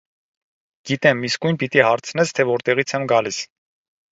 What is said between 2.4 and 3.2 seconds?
որտեղից եմ